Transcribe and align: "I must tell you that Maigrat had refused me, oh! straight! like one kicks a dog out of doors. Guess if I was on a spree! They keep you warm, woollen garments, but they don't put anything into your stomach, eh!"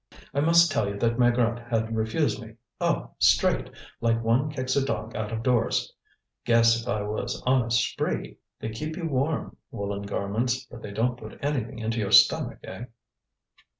"I 0.33 0.39
must 0.39 0.71
tell 0.71 0.89
you 0.89 0.97
that 0.97 1.19
Maigrat 1.19 1.67
had 1.69 1.95
refused 1.95 2.41
me, 2.41 2.55
oh! 2.79 3.11
straight! 3.19 3.69
like 3.99 4.23
one 4.23 4.49
kicks 4.49 4.75
a 4.75 4.83
dog 4.83 5.15
out 5.15 5.31
of 5.31 5.43
doors. 5.43 5.93
Guess 6.43 6.81
if 6.81 6.87
I 6.87 7.03
was 7.03 7.39
on 7.43 7.61
a 7.65 7.69
spree! 7.69 8.39
They 8.59 8.69
keep 8.71 8.97
you 8.97 9.07
warm, 9.07 9.57
woollen 9.69 10.01
garments, 10.01 10.65
but 10.65 10.81
they 10.81 10.89
don't 10.91 11.19
put 11.19 11.37
anything 11.43 11.77
into 11.77 11.99
your 11.99 12.09
stomach, 12.11 12.61
eh!" 12.63 12.85